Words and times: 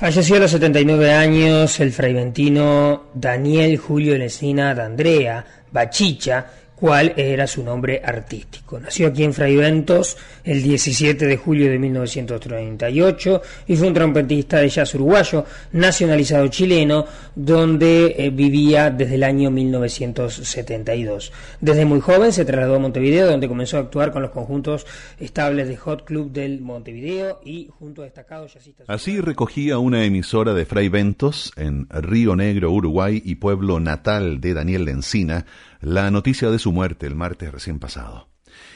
Falleció 0.00 0.36
a 0.36 0.38
los 0.38 0.52
79 0.52 1.12
años 1.12 1.78
el 1.78 1.92
fraiventino 1.92 3.08
Daniel 3.12 3.76
Julio 3.76 4.16
Lesina 4.16 4.74
D'Andrea, 4.74 5.44
Bachicha, 5.70 6.46
cuál 6.80 7.12
era 7.16 7.46
su 7.46 7.62
nombre 7.62 8.00
artístico. 8.02 8.80
Nació 8.80 9.08
aquí 9.08 9.22
en 9.22 9.34
Fraiventos 9.34 10.16
el 10.42 10.62
17 10.62 11.26
de 11.26 11.36
julio 11.36 11.70
de 11.70 11.78
1938 11.78 13.42
y 13.68 13.76
fue 13.76 13.88
un 13.88 13.94
trompetista 13.94 14.58
de 14.58 14.70
jazz 14.70 14.94
uruguayo, 14.94 15.44
nacionalizado 15.72 16.48
chileno, 16.48 17.04
donde 17.34 18.14
eh, 18.16 18.30
vivía 18.30 18.90
desde 18.90 19.16
el 19.16 19.24
año 19.24 19.50
1972. 19.50 21.32
Desde 21.60 21.84
muy 21.84 22.00
joven 22.00 22.32
se 22.32 22.46
trasladó 22.46 22.76
a 22.76 22.78
Montevideo, 22.78 23.26
donde 23.30 23.46
comenzó 23.46 23.76
a 23.76 23.80
actuar 23.80 24.10
con 24.10 24.22
los 24.22 24.30
conjuntos 24.30 24.86
estables 25.18 25.68
de 25.68 25.76
Hot 25.76 26.04
Club 26.04 26.32
del 26.32 26.62
Montevideo 26.62 27.40
y 27.44 27.68
junto 27.78 28.00
a 28.00 28.06
destacados 28.06 28.54
jazzistas. 28.54 28.88
Así 28.88 29.20
recogía 29.20 29.76
una 29.78 30.02
emisora 30.04 30.54
de 30.54 30.64
Fraiventos 30.64 31.52
en 31.56 31.86
Río 31.90 32.36
Negro, 32.36 32.70
Uruguay 32.72 33.20
y 33.22 33.34
pueblo 33.34 33.80
natal 33.80 34.40
de 34.40 34.54
Daniel 34.54 34.86
Lencina, 34.86 35.44
la 35.80 36.10
noticia 36.10 36.50
de 36.50 36.58
su 36.58 36.72
muerte 36.72 37.06
el 37.06 37.14
martes 37.14 37.52
recién 37.52 37.78
pasado. 37.78 38.28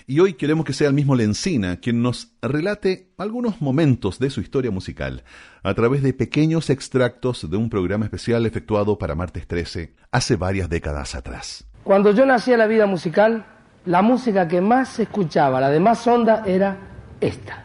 Y 0.07 0.21
hoy 0.21 0.35
queremos 0.35 0.65
que 0.65 0.73
sea 0.73 0.89
el 0.89 0.95
mismo 0.95 1.15
Lencina 1.15 1.77
quien 1.77 2.03
nos 2.03 2.33
relate 2.43 3.13
algunos 3.19 3.61
momentos 3.61 4.19
de 4.19 4.31
su 4.31 4.41
historia 4.41 4.71
musical 4.71 5.25
a 5.63 5.75
través 5.75 6.03
de 6.03 6.13
pequeños 6.13 6.71
extractos 6.71 7.51
de 7.51 7.57
un 7.57 7.71
programa 7.71 8.05
especial 8.05 8.47
efectuado 8.47 8.99
para 8.99 9.15
martes 9.15 9.47
13 9.47 9.95
hace 10.11 10.37
varias 10.37 10.69
décadas 10.69 11.15
atrás. 11.15 11.67
Cuando 11.83 12.13
yo 12.13 12.25
nací 12.25 12.53
a 12.53 12.57
la 12.57 12.67
vida 12.67 12.87
musical, 12.87 13.45
la 13.85 14.03
música 14.03 14.49
que 14.49 14.61
más 14.61 14.89
se 14.91 15.03
escuchaba, 15.05 15.61
la 15.61 15.71
de 15.71 15.81
más 15.81 16.07
onda, 16.07 16.43
era 16.47 16.79
esta. 17.21 17.65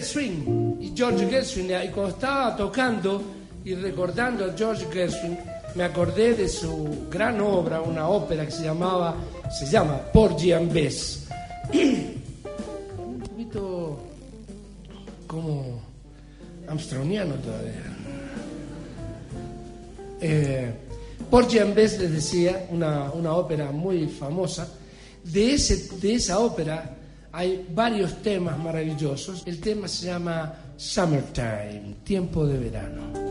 Gershwin 0.00 1.70
y 1.70 1.88
cuando 1.88 2.08
estaba 2.08 2.56
tocando 2.56 3.22
y 3.64 3.74
recordando 3.74 4.46
a 4.46 4.56
George 4.56 4.86
Gershwin, 4.90 5.38
me 5.74 5.84
acordé 5.84 6.34
de 6.34 6.48
su 6.48 7.06
gran 7.10 7.40
obra, 7.40 7.80
una 7.80 8.08
ópera 8.08 8.44
que 8.46 8.52
se 8.52 8.64
llamaba, 8.64 9.14
se 9.50 9.66
llama 9.66 9.98
Porgy 10.12 10.52
and 10.52 10.72
Bess. 10.72 11.26
Un 11.72 13.20
poquito 13.20 13.98
como 15.26 15.82
armstrongiano 16.66 17.34
todavía. 17.34 17.96
Eh, 20.20 20.72
Porgy 21.30 21.58
and 21.58 21.74
Bess 21.74 21.98
les 21.98 22.12
decía, 22.12 22.66
una, 22.70 23.10
una 23.12 23.34
ópera 23.34 23.70
muy 23.70 24.06
famosa. 24.06 24.68
De, 25.24 25.54
ese, 25.54 25.96
de 25.98 26.14
esa 26.14 26.38
ópera 26.38 26.96
hay 27.32 27.66
varios 27.74 28.22
temas 28.22 28.58
maravillosos. 28.58 29.42
El 29.46 29.60
tema 29.60 29.88
se 29.88 30.06
llama 30.06 30.54
Summertime, 30.76 31.96
tiempo 32.04 32.46
de 32.46 32.58
verano. 32.58 33.21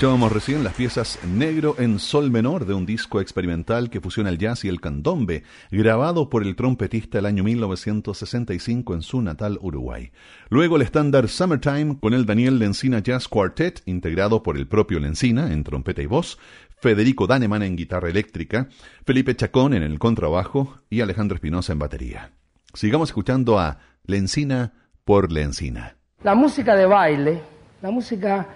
Escuchábamos 0.00 0.32
recién 0.32 0.64
las 0.64 0.72
piezas 0.72 1.18
Negro 1.26 1.74
en 1.76 1.98
Sol 1.98 2.30
Menor 2.30 2.64
de 2.64 2.72
un 2.72 2.86
disco 2.86 3.20
experimental 3.20 3.90
que 3.90 4.00
fusiona 4.00 4.30
el 4.30 4.38
jazz 4.38 4.64
y 4.64 4.68
el 4.68 4.80
candombe, 4.80 5.42
grabado 5.70 6.30
por 6.30 6.42
el 6.42 6.56
trompetista 6.56 7.18
el 7.18 7.26
año 7.26 7.44
1965 7.44 8.94
en 8.94 9.02
su 9.02 9.20
natal 9.20 9.58
Uruguay. 9.60 10.10
Luego 10.48 10.76
el 10.76 10.82
estándar 10.82 11.28
Summertime 11.28 11.98
con 12.00 12.14
el 12.14 12.24
Daniel 12.24 12.58
Lencina 12.58 13.00
Jazz 13.00 13.28
Quartet, 13.28 13.82
integrado 13.84 14.42
por 14.42 14.56
el 14.56 14.66
propio 14.66 15.00
Lencina 15.00 15.52
en 15.52 15.64
trompeta 15.64 16.00
y 16.00 16.06
voz, 16.06 16.38
Federico 16.80 17.26
Daneman 17.26 17.62
en 17.62 17.76
guitarra 17.76 18.08
eléctrica, 18.08 18.70
Felipe 19.04 19.36
Chacón 19.36 19.74
en 19.74 19.82
el 19.82 19.98
contrabajo 19.98 20.76
y 20.88 21.02
Alejandro 21.02 21.34
Espinosa 21.34 21.74
en 21.74 21.78
batería. 21.78 22.30
Sigamos 22.72 23.10
escuchando 23.10 23.58
a 23.58 23.80
Lencina 24.06 24.72
por 25.04 25.30
Lencina. 25.30 25.96
La 26.22 26.34
música 26.34 26.74
de 26.74 26.86
baile, 26.86 27.42
la 27.82 27.90
música 27.90 28.48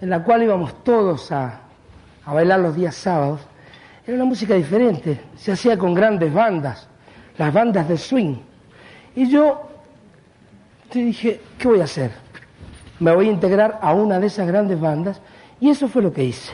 en 0.00 0.10
la 0.10 0.22
cual 0.22 0.42
íbamos 0.42 0.82
todos 0.84 1.30
a, 1.32 1.60
bailar 2.26 2.60
los 2.60 2.74
días 2.74 2.94
sábados, 2.94 3.40
era 4.06 4.16
una 4.16 4.24
música 4.24 4.54
diferente, 4.54 5.20
se 5.36 5.52
hacía 5.52 5.78
con 5.78 5.94
grandes 5.94 6.32
bandas, 6.32 6.88
las 7.38 7.52
bandas 7.52 7.88
de 7.88 7.96
swing. 7.96 8.36
Y 9.14 9.28
yo 9.30 9.62
te 10.90 10.98
dije, 11.00 11.40
¿qué 11.58 11.68
voy 11.68 11.80
a 11.80 11.84
hacer? 11.84 12.10
Me 13.00 13.14
voy 13.14 13.28
a 13.28 13.32
integrar 13.32 13.78
a 13.82 13.92
una 13.92 14.18
de 14.18 14.26
esas 14.26 14.46
grandes 14.46 14.80
bandas 14.80 15.20
y 15.60 15.70
eso 15.70 15.88
fue 15.88 16.02
lo 16.02 16.12
que 16.12 16.24
hice. 16.24 16.52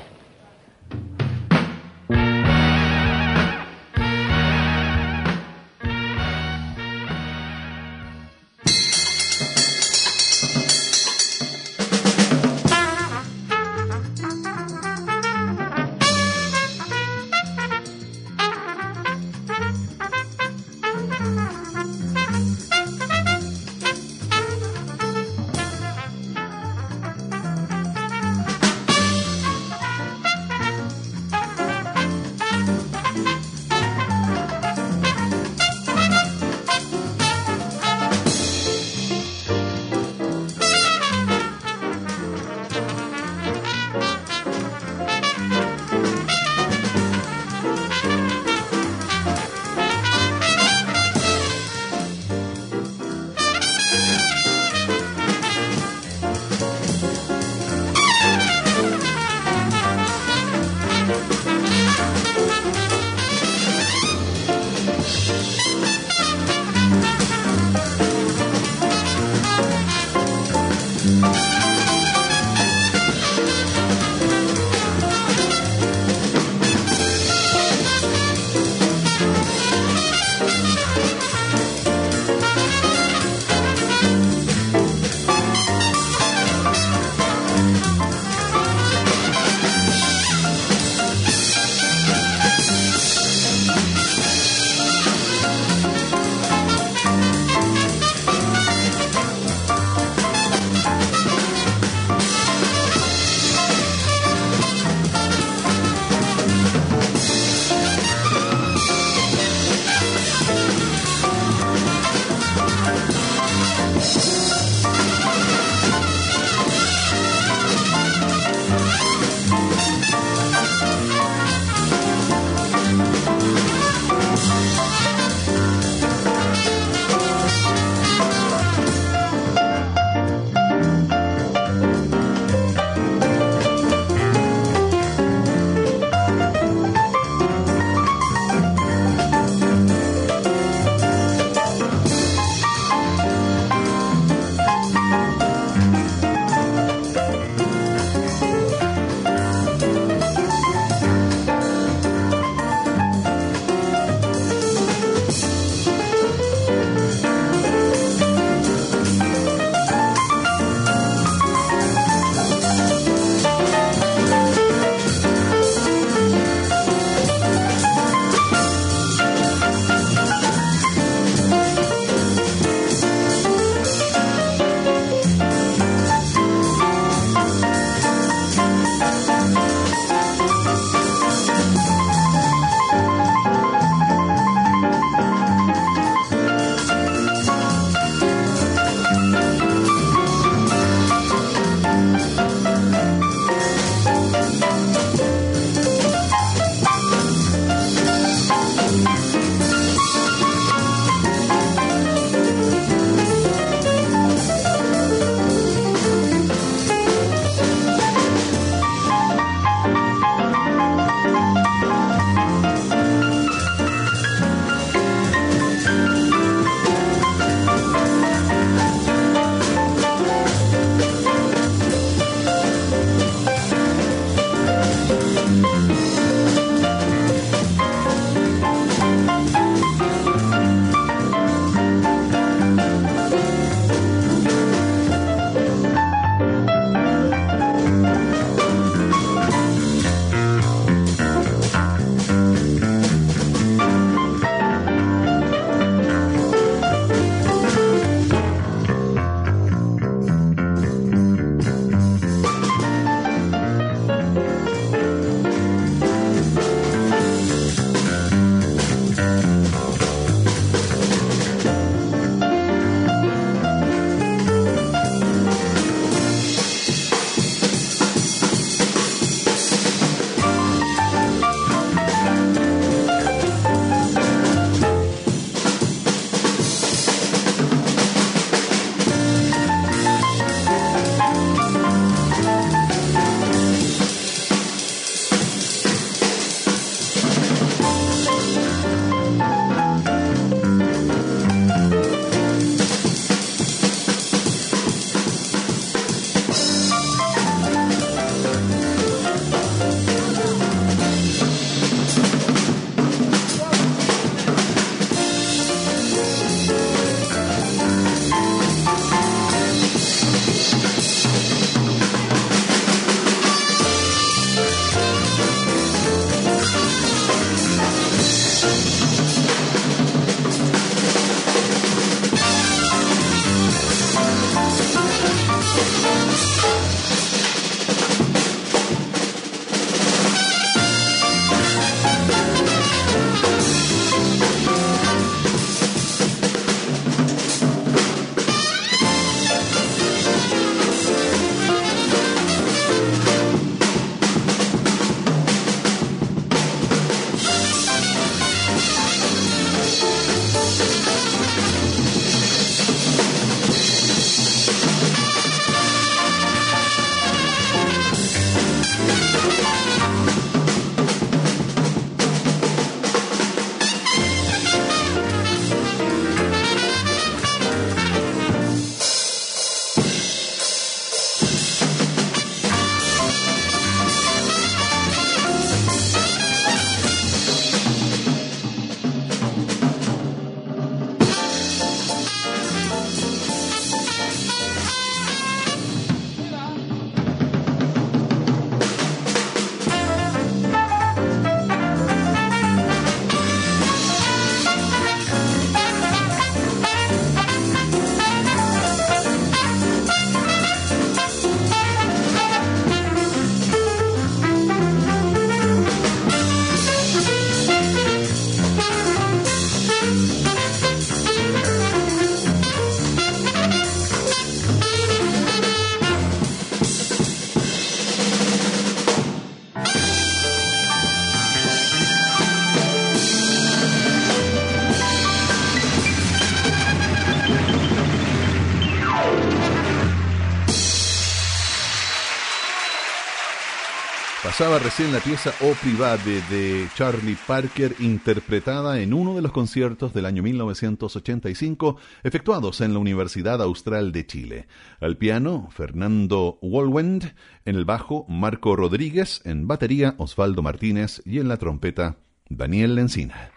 Pasaba 434.60 434.78
recién 434.78 435.10
la 435.10 435.20
pieza 435.20 435.52
O 435.62 435.72
Privade 435.72 436.42
de 436.50 436.86
Charlie 436.94 437.38
Parker, 437.46 437.94
interpretada 437.98 439.00
en 439.00 439.14
uno 439.14 439.34
de 439.34 439.40
los 439.40 439.52
conciertos 439.52 440.12
del 440.12 440.26
año 440.26 440.42
1985, 440.42 441.96
efectuados 442.22 442.82
en 442.82 442.92
la 442.92 442.98
Universidad 442.98 443.62
Austral 443.62 444.12
de 444.12 444.26
Chile. 444.26 444.66
Al 445.00 445.16
piano, 445.16 445.68
Fernando 445.70 446.58
Wolwend, 446.60 447.32
en 447.64 447.76
el 447.76 447.86
bajo, 447.86 448.26
Marco 448.28 448.76
Rodríguez, 448.76 449.40
en 449.46 449.66
batería, 449.66 450.14
Osvaldo 450.18 450.60
Martínez 450.60 451.22
y 451.24 451.38
en 451.38 451.48
la 451.48 451.56
trompeta, 451.56 452.16
Daniel 452.50 452.96
Lencina. 452.96 453.52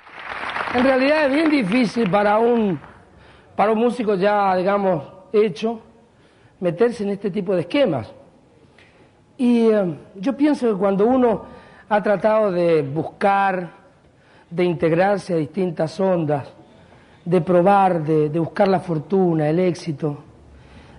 En 0.74 0.86
realidad 0.86 1.25
es 1.25 1.33
bien 1.33 1.50
difícil 1.50 2.10
para 2.10 2.38
un, 2.38 2.79
para 3.57 3.74
un 3.74 3.79
músico 3.79 4.15
ya, 4.15 4.55
digamos, 4.55 5.03
hecho, 5.33 5.81
meterse 6.62 7.03
en 7.03 7.10
este 7.10 7.29
tipo 7.29 7.53
de 7.55 7.62
esquemas 7.63 8.10
y 9.38 9.68
eh, 9.68 9.96
yo 10.16 10.38
pienso 10.38 10.68
que 10.68 10.78
cuando 10.78 11.06
uno 11.06 11.42
ha 11.90 12.02
tratado 12.02 12.52
de 12.52 12.82
buscar, 12.82 13.70
de 14.50 14.63
integrarse 14.63 15.34
a 15.34 15.38
distintas 15.38 16.00
ondas, 16.00 16.48
de 17.25 17.42
probar, 17.42 18.04
de, 18.04 18.40
buscar 18.40 18.68
la 18.68 18.80
fortuna, 18.80 19.50
el 19.50 19.60
éxito, 19.60 20.18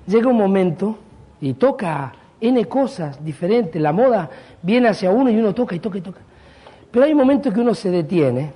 llega 0.06 0.28
un 0.28 0.36
momento 0.36 0.98
y 1.40 1.54
toca 1.54 2.12
N 2.40 2.64
cosas 2.66 3.24
diferentes, 3.24 3.80
la 3.80 3.92
moda 3.92 4.28
viene 4.62 4.88
hacia 4.88 5.10
uno 5.10 5.30
y 5.30 5.36
uno 5.36 5.54
toca 5.54 5.74
y 5.74 5.78
toca 5.78 5.98
y 5.98 6.00
toca. 6.00 6.20
Pero 6.90 7.04
hay 7.04 7.12
un 7.12 7.18
momento 7.18 7.52
que 7.52 7.60
uno 7.60 7.74
se 7.74 7.90
detiene 7.90 8.52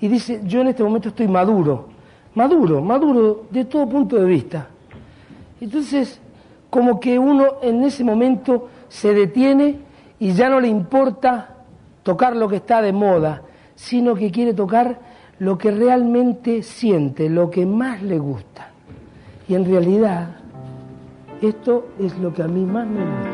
y 0.00 0.08
dice, 0.08 0.40
yo 0.44 0.60
en 0.60 0.68
este 0.68 0.82
momento 0.82 1.08
estoy 1.08 1.28
maduro, 1.28 1.88
maduro, 2.34 2.80
maduro 2.82 3.44
de 3.50 3.64
todo 3.64 3.88
punto 3.88 4.16
de 4.16 4.24
vista. 4.24 4.68
Entonces, 5.60 6.20
como 6.68 7.00
que 7.00 7.18
uno 7.18 7.56
en 7.62 7.82
ese 7.82 8.04
momento 8.04 8.68
se 8.90 9.14
detiene 9.14 9.78
y 10.18 10.32
ya 10.32 10.50
no 10.50 10.60
le 10.60 10.68
importa 10.68 11.54
tocar 12.02 12.36
lo 12.36 12.48
que 12.48 12.56
está 12.56 12.82
de 12.82 12.92
moda, 12.92 13.42
sino 13.74 14.14
que 14.14 14.30
quiere 14.30 14.52
tocar 14.52 14.98
lo 15.38 15.56
que 15.56 15.70
realmente 15.70 16.62
siente, 16.62 17.30
lo 17.30 17.50
que 17.50 17.64
más 17.64 18.02
le 18.02 18.18
gusta. 18.18 18.68
Y 19.48 19.54
en 19.54 19.64
realidad, 19.64 20.36
esto 21.40 21.88
es 21.98 22.18
lo 22.18 22.34
que 22.34 22.42
a 22.42 22.48
mí 22.48 22.66
más 22.66 22.86
me 22.86 23.00
gusta. 23.00 23.30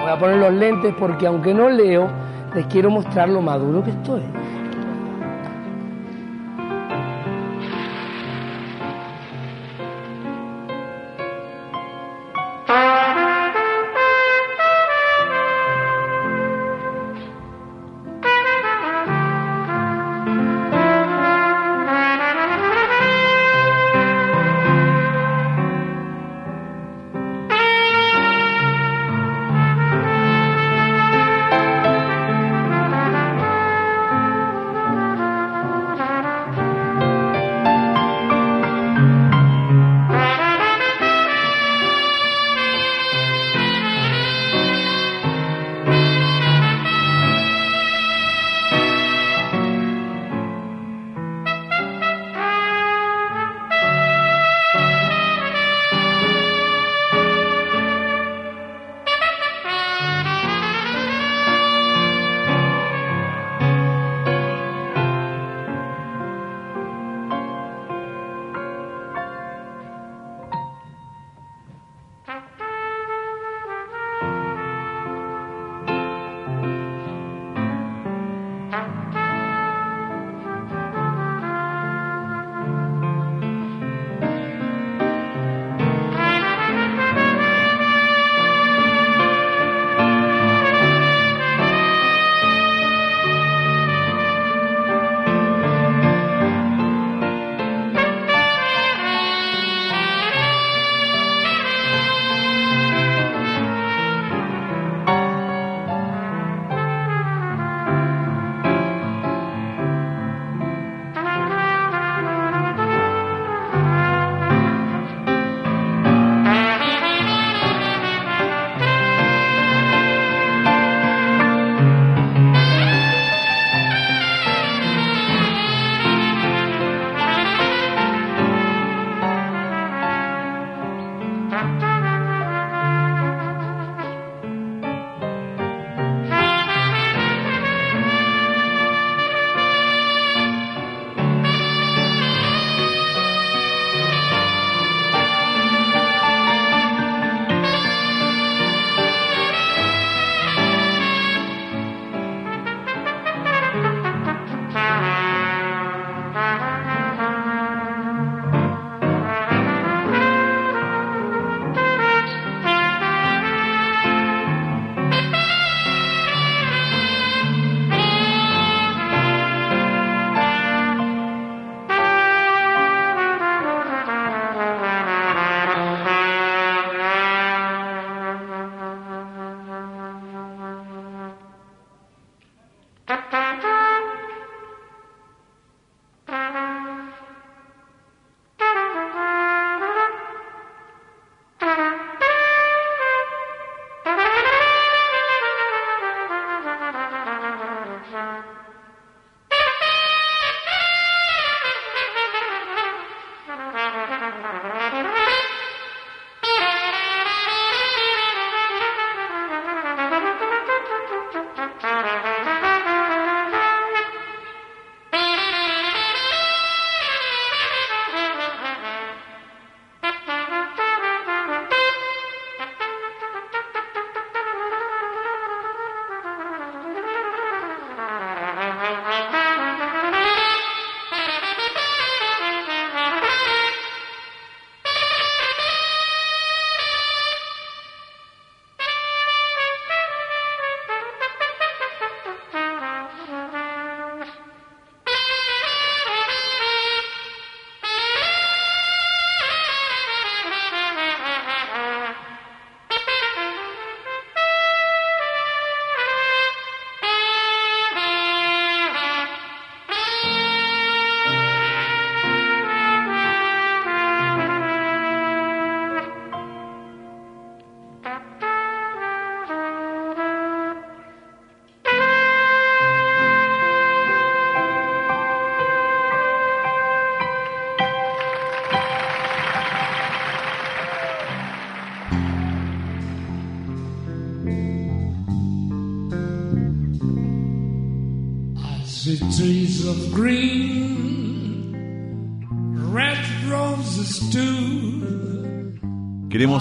Voy 0.00 0.10
a 0.10 0.18
poner 0.18 0.36
los 0.38 0.52
lentes 0.52 0.94
porque 0.98 1.26
aunque 1.26 1.54
no 1.54 1.68
leo, 1.68 2.08
les 2.54 2.66
quiero 2.66 2.90
mostrar 2.90 3.28
lo 3.28 3.42
maduro 3.42 3.84
que 3.84 3.90
estoy. 3.90 4.22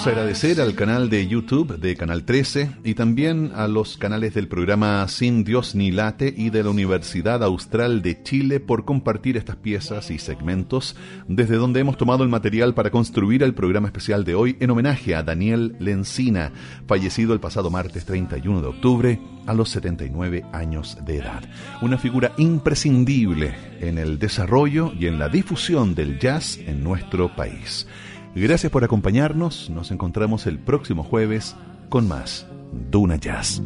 Agradecer 0.08 0.62
al 0.62 0.76
canal 0.76 1.10
de 1.10 1.28
YouTube 1.28 1.80
de 1.80 1.96
Canal 1.96 2.26
13 2.26 2.70
y 2.84 2.94
también 2.94 3.52
a 3.56 3.68
los 3.68 3.98
canales 3.98 4.36
del 4.36 4.48
programa 4.48 5.08
Sin 5.08 5.44
Dios 5.44 5.74
ni 5.74 5.90
Late 5.90 6.32
y 6.38 6.52
de 6.52 6.64
la 6.64 6.70
Universidad 6.70 7.44
Austral 7.44 8.04
de 8.04 8.22
Chile 8.22 8.60
por 8.60 8.86
compartir 8.86 9.36
estas 9.36 9.56
piezas 9.56 10.12
y 10.12 10.20
segmentos 10.20 10.96
desde 11.28 11.56
donde 11.56 11.80
hemos 11.80 11.98
tomado 11.98 12.24
el 12.24 12.30
material 12.30 12.76
para 12.76 12.92
construir 12.92 13.42
el 13.42 13.56
programa 13.56 13.88
especial 13.88 14.26
de 14.26 14.36
hoy 14.36 14.58
en 14.60 14.70
homenaje 14.70 15.16
a 15.16 15.24
Daniel 15.24 15.76
Lencina, 15.80 16.52
fallecido 16.86 17.34
el 17.34 17.40
pasado 17.40 17.72
martes 17.72 18.06
31 18.06 18.62
de 18.62 18.68
octubre 18.68 19.20
a 19.48 19.56
los 19.56 19.70
79 19.70 20.46
años 20.54 21.00
de 21.04 21.18
edad. 21.18 21.44
Una 21.82 21.98
figura 21.98 22.34
imprescindible 22.38 23.56
en 23.82 23.98
el 23.98 24.20
desarrollo 24.20 24.94
y 25.00 25.08
en 25.08 25.18
la 25.18 25.30
difusión 25.30 25.96
del 25.96 26.20
jazz 26.20 26.60
en 26.60 26.84
nuestro 26.84 27.36
país. 27.36 27.88
Gracias 28.36 28.72
por 28.72 28.84
acompañarnos. 28.84 29.70
Nos 29.70 29.92
encontramos 29.92 30.46
el 30.46 30.60
próximo 30.60 31.04
jueves 31.04 31.56
con 31.90 32.08
más 32.08 32.46
Duna 32.92 33.16
Jazz. 33.16 33.62